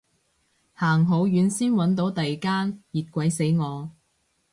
[0.73, 3.91] 行好遠先搵到第間，熱鬼死我